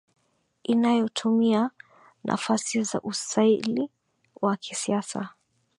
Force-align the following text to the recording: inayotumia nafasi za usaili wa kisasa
inayotumia 0.63 1.71
nafasi 2.23 2.83
za 2.83 3.01
usaili 3.01 3.89
wa 4.41 4.57
kisasa 4.57 5.29